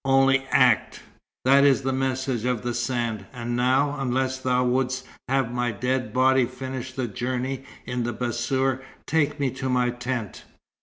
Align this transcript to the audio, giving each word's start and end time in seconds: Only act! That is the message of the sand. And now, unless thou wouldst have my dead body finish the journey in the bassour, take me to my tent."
Only 0.03 0.45
act! 0.49 1.03
That 1.45 1.63
is 1.63 1.83
the 1.83 1.93
message 1.93 2.43
of 2.43 2.63
the 2.63 2.73
sand. 2.73 3.27
And 3.31 3.55
now, 3.55 3.97
unless 3.99 4.39
thou 4.39 4.63
wouldst 4.63 5.05
have 5.29 5.53
my 5.53 5.71
dead 5.71 6.11
body 6.11 6.47
finish 6.47 6.91
the 6.93 7.07
journey 7.07 7.65
in 7.85 8.01
the 8.01 8.11
bassour, 8.11 8.81
take 9.05 9.39
me 9.39 9.51
to 9.51 9.69
my 9.69 9.91
tent." 9.91 10.43